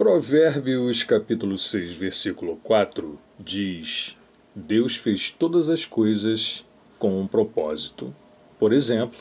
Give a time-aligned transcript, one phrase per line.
[0.00, 4.16] Provérbios capítulo 6, versículo 4 diz:
[4.54, 6.64] Deus fez todas as coisas
[6.98, 8.16] com um propósito.
[8.58, 9.18] Por exemplo,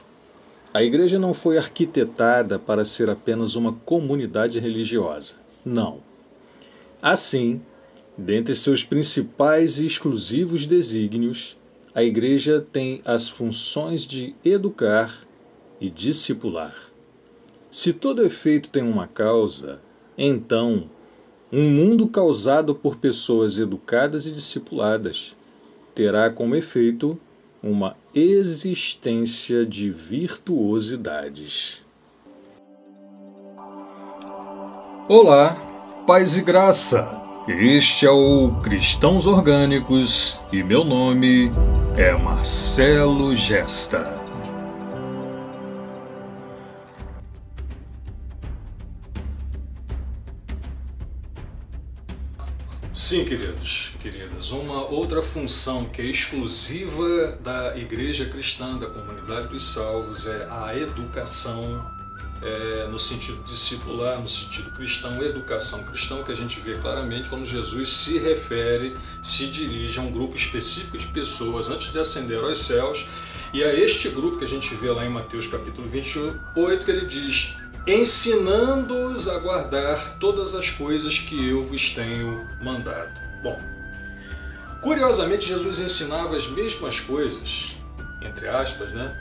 [0.74, 5.36] a igreja não foi arquitetada para ser apenas uma comunidade religiosa.
[5.66, 6.00] Não.
[7.02, 7.62] Assim,
[8.18, 11.58] dentre seus principais e exclusivos desígnios,
[11.94, 15.28] a igreja tem as funções de educar
[15.82, 16.74] e discipular.
[17.70, 19.82] Se todo efeito tem uma causa,
[20.22, 20.90] então,
[21.50, 25.34] um mundo causado por pessoas educadas e discipuladas
[25.96, 27.18] terá como efeito
[27.64, 31.86] uma existência de virtuosidades.
[35.08, 35.56] Olá,
[36.06, 37.10] paz e graça.
[37.48, 41.50] Este é o Cristãos Orgânicos e meu nome
[41.98, 44.19] é Marcelo Gesta.
[53.00, 59.64] Sim, queridos, queridas, uma outra função que é exclusiva da igreja cristã, da comunidade dos
[59.72, 61.90] salvos, é a educação,
[62.44, 67.46] é, no sentido discipular, no sentido cristão, educação cristã, que a gente vê claramente quando
[67.46, 72.58] Jesus se refere, se dirige a um grupo específico de pessoas antes de ascender aos
[72.58, 73.06] céus,
[73.54, 77.06] e a este grupo que a gente vê lá em Mateus capítulo 28, que ele
[77.06, 77.56] diz:
[77.88, 83.20] ensinando-os a guardar todas as coisas que eu vos tenho mandado.
[83.42, 83.60] Bom,
[84.82, 87.78] curiosamente, Jesus ensinava as mesmas coisas,
[88.22, 89.16] entre aspas, né?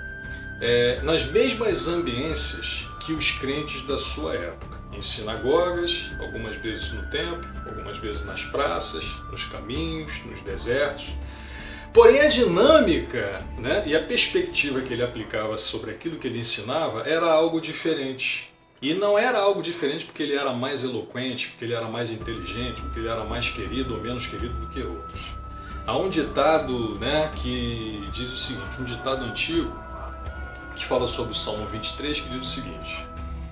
[0.60, 4.78] É, nas mesmas ambiências que os crentes da sua época.
[4.92, 11.12] Em sinagogas, algumas vezes no templo, algumas vezes nas praças, nos caminhos, nos desertos.
[11.92, 17.02] Porém, a dinâmica né, e a perspectiva que ele aplicava sobre aquilo que ele ensinava
[17.08, 18.52] era algo diferente.
[18.80, 22.80] E não era algo diferente porque ele era mais eloquente, porque ele era mais inteligente,
[22.82, 25.34] porque ele era mais querido ou menos querido do que outros.
[25.84, 29.72] Há um ditado né, que diz o seguinte, um ditado antigo
[30.76, 33.06] que fala sobre o Salmo 23, que diz o seguinte.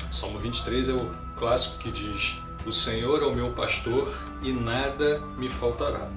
[0.09, 4.53] O Salmo 23 é o clássico que diz: O Senhor é o meu pastor e
[4.53, 6.09] nada me faltará.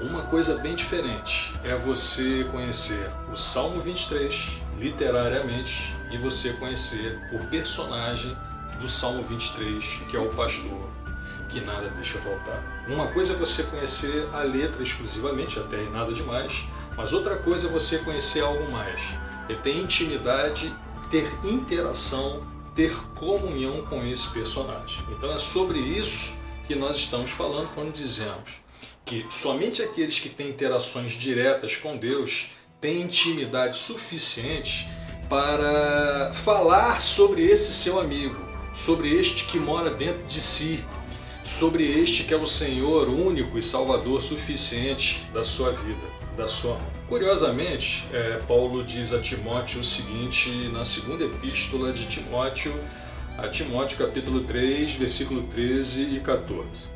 [0.00, 7.38] Uma coisa bem diferente é você conhecer o Salmo 23 literariamente e você conhecer o
[7.46, 8.36] personagem
[8.78, 10.86] do Salmo 23, que é o pastor,
[11.48, 12.62] que nada deixa faltar.
[12.86, 17.66] Uma coisa é você conhecer a letra exclusivamente, até e nada demais, mas outra coisa
[17.66, 19.00] é você conhecer algo mais.
[19.48, 20.76] É ter intimidade,
[21.08, 25.02] ter interação, ter comunhão com esse personagem.
[25.10, 26.34] Então é sobre isso
[26.66, 28.65] que nós estamos falando quando dizemos
[29.06, 32.48] que somente aqueles que têm interações diretas com Deus
[32.80, 34.88] têm intimidade suficiente
[35.30, 38.36] para falar sobre esse seu amigo,
[38.74, 40.84] sobre este que mora dentro de si,
[41.44, 46.72] sobre este que é o Senhor único e Salvador suficiente da sua vida, da sua
[46.72, 46.96] alma.
[47.08, 52.74] Curiosamente, é, Paulo diz a Timóteo o seguinte na segunda epístola de Timóteo,
[53.38, 56.95] a Timóteo capítulo 3, versículo 13 e 14.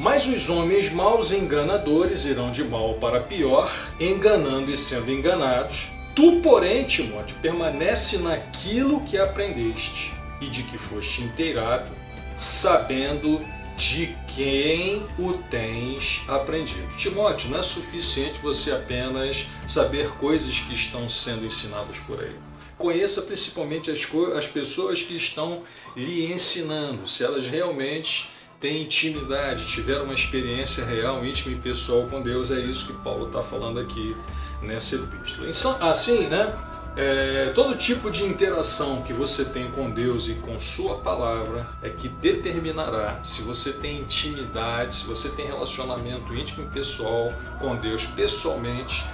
[0.00, 6.40] Mas os homens maus enganadores irão de mal para pior, enganando e sendo enganados, Tu,
[6.40, 11.92] porém, Timóteo, permanece naquilo que aprendeste e de que foste inteirado,
[12.34, 13.44] sabendo
[13.76, 16.96] de quem o tens aprendido.
[16.96, 22.34] Timóteo, não é suficiente você apenas saber coisas que estão sendo ensinadas por aí.
[22.78, 25.62] Conheça principalmente as, as pessoas que estão
[25.94, 32.20] lhe ensinando, se elas realmente têm intimidade, tiveram uma experiência real, íntima e pessoal com
[32.20, 32.50] Deus.
[32.50, 34.14] É isso que Paulo está falando aqui
[34.62, 35.48] nessa epístola.
[35.80, 36.54] Assim, né?
[36.96, 41.88] É, todo tipo de interação que você tem com Deus e com Sua palavra é
[41.88, 48.06] que determinará se você tem intimidade, se você tem relacionamento íntimo e pessoal com Deus
[48.06, 49.06] pessoalmente,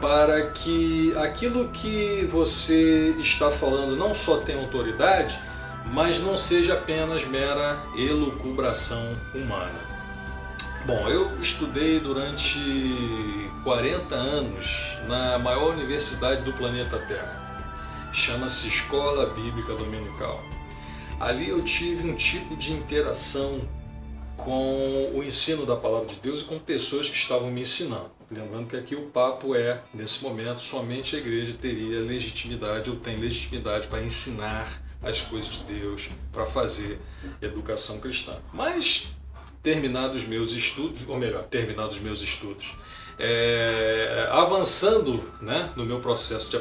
[0.00, 5.38] para que aquilo que você está falando não só tenha autoridade,
[5.92, 9.86] mas não seja apenas mera elucubração humana.
[10.86, 12.60] Bom, eu estudei durante
[13.64, 18.10] 40 anos na maior universidade do planeta Terra.
[18.12, 20.40] Chama-se Escola Bíblica Dominical.
[21.18, 23.60] Ali eu tive um tipo de interação
[24.36, 28.10] com o ensino da palavra de Deus e com pessoas que estavam me ensinando.
[28.30, 33.16] Lembrando que aqui o papo é, nesse momento, somente a igreja teria legitimidade ou tem
[33.16, 36.98] legitimidade para ensinar as coisas de Deus, para fazer
[37.40, 38.36] educação cristã.
[38.52, 39.14] Mas
[39.62, 42.76] terminados meus estudos, ou melhor, terminados meus estudos,
[43.18, 46.56] é, avançando né, no meu processo de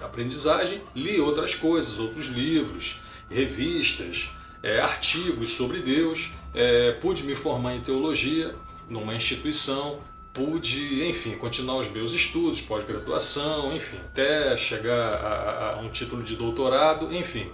[0.00, 4.30] aprendizagem, li outras coisas, outros livros, revistas,
[4.62, 8.54] é, artigos sobre Deus, é, pude me formar em teologia
[8.88, 10.00] numa instituição,
[10.32, 16.36] pude, enfim, continuar os meus estudos, pós-graduação, enfim, até chegar a, a um título de
[16.36, 17.50] doutorado, enfim.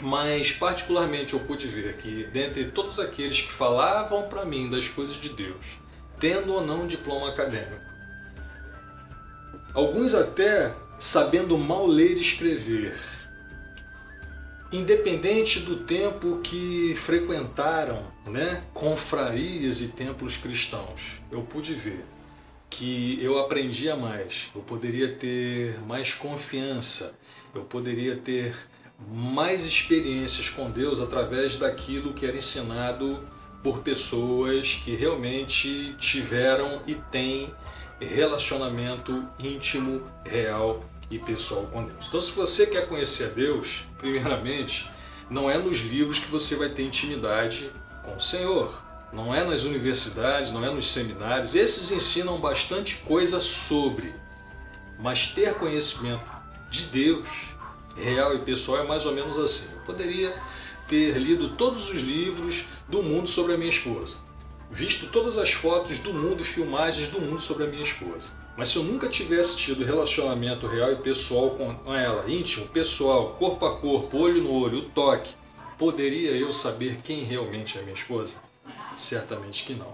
[0.00, 5.16] Mas, particularmente, eu pude ver que, dentre todos aqueles que falavam para mim das coisas
[5.16, 5.78] de Deus,
[6.18, 7.84] tendo ou não diploma acadêmico,
[9.72, 12.96] alguns até sabendo mal ler e escrever,
[14.78, 22.04] independente do tempo que frequentaram né, confrarias e templos cristãos, eu pude ver
[22.68, 27.16] que eu aprendia mais, eu poderia ter mais confiança,
[27.54, 28.54] eu poderia ter
[29.08, 33.20] mais experiências com Deus através daquilo que era ensinado
[33.62, 37.52] por pessoas que realmente tiveram e têm
[38.00, 42.06] relacionamento íntimo, real e pessoal com Deus.
[42.08, 44.90] Então, se você quer conhecer a Deus, primeiramente,
[45.30, 47.70] não é nos livros que você vai ter intimidade
[48.02, 48.82] com o Senhor.
[49.12, 51.54] Não é nas universidades, não é nos seminários.
[51.54, 54.14] Esses ensinam bastante coisa sobre.
[54.98, 56.32] Mas ter conhecimento
[56.70, 57.28] de Deus,
[57.96, 59.76] real e pessoal, é mais ou menos assim.
[59.76, 60.36] Eu poderia
[60.88, 64.18] ter lido todos os livros do mundo sobre a minha esposa,
[64.70, 68.68] visto todas as fotos do mundo e filmagens do mundo sobre a minha esposa mas
[68.68, 73.76] se eu nunca tivesse tido relacionamento real e pessoal com ela, íntimo, pessoal, corpo a
[73.78, 75.34] corpo, olho no olho, o toque,
[75.78, 78.36] poderia eu saber quem realmente é minha esposa?
[78.96, 79.92] Certamente que não.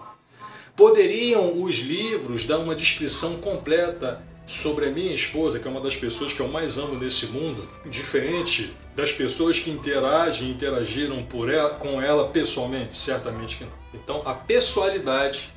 [0.76, 5.96] Poderiam os livros dar uma descrição completa sobre a minha esposa, que é uma das
[5.96, 11.48] pessoas que eu mais amo nesse mundo, diferente das pessoas que interagem e interagiram por
[11.48, 12.96] ela, com ela pessoalmente?
[12.96, 13.72] Certamente que não.
[13.94, 15.52] Então, a pessoalidade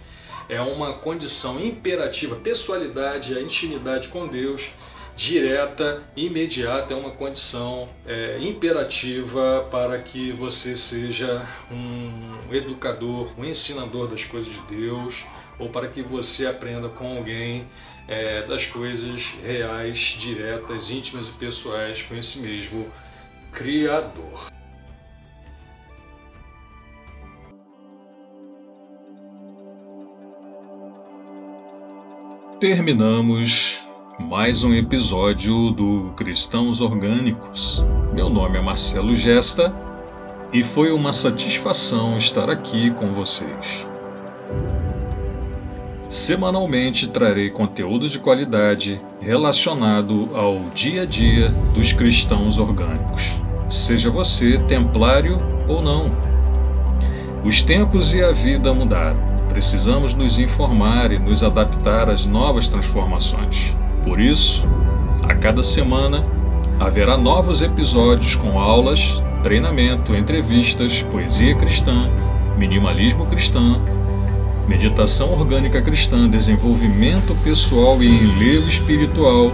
[0.54, 2.36] é uma condição imperativa.
[2.36, 4.72] Pessoalidade, a intimidade com Deus,
[5.16, 14.08] direta, imediata, é uma condição é, imperativa para que você seja um educador, um ensinador
[14.08, 15.26] das coisas de Deus,
[15.58, 17.68] ou para que você aprenda com alguém
[18.08, 22.92] é, das coisas reais, diretas, íntimas e pessoais com esse mesmo
[23.52, 24.53] Criador.
[32.64, 33.86] Terminamos
[34.18, 37.86] mais um episódio do Cristãos Orgânicos.
[38.14, 39.76] Meu nome é Marcelo Gesta
[40.54, 43.86] e foi uma satisfação estar aqui com vocês.
[46.08, 53.24] Semanalmente trarei conteúdo de qualidade relacionado ao dia a dia dos cristãos orgânicos,
[53.68, 55.38] seja você templário
[55.68, 56.10] ou não.
[57.44, 63.78] Os tempos e a vida mudaram Precisamos nos informar e nos adaptar às novas transformações.
[64.04, 64.68] Por isso,
[65.22, 66.26] a cada semana
[66.80, 72.10] haverá novos episódios com aulas, treinamento, entrevistas, poesia cristã,
[72.58, 73.80] minimalismo cristã,
[74.68, 79.52] meditação orgânica cristã, desenvolvimento pessoal e enlevo espiritual,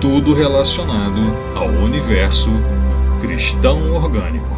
[0.00, 1.20] tudo relacionado
[1.56, 2.50] ao universo
[3.20, 4.54] cristão orgânico.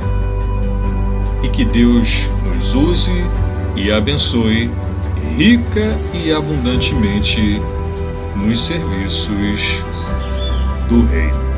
[1.42, 3.24] E que Deus nos use
[3.76, 4.70] e abençoe
[5.36, 7.60] rica e abundantemente
[8.36, 9.84] nos serviços
[10.88, 11.55] do Reino.